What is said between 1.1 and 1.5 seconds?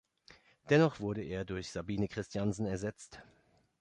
er